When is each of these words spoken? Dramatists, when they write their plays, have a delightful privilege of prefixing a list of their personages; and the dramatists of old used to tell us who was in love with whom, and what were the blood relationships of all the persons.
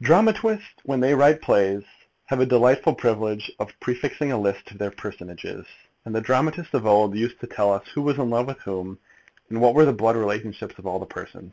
Dramatists, 0.00 0.78
when 0.84 1.00
they 1.00 1.14
write 1.14 1.32
their 1.32 1.40
plays, 1.40 1.82
have 2.24 2.40
a 2.40 2.46
delightful 2.46 2.94
privilege 2.94 3.52
of 3.58 3.78
prefixing 3.80 4.32
a 4.32 4.40
list 4.40 4.70
of 4.70 4.78
their 4.78 4.90
personages; 4.90 5.66
and 6.06 6.14
the 6.14 6.22
dramatists 6.22 6.72
of 6.72 6.86
old 6.86 7.14
used 7.14 7.38
to 7.40 7.46
tell 7.46 7.70
us 7.70 7.86
who 7.88 8.00
was 8.00 8.16
in 8.16 8.30
love 8.30 8.46
with 8.46 8.60
whom, 8.60 8.98
and 9.50 9.60
what 9.60 9.74
were 9.74 9.84
the 9.84 9.92
blood 9.92 10.16
relationships 10.16 10.78
of 10.78 10.86
all 10.86 10.98
the 10.98 11.04
persons. 11.04 11.52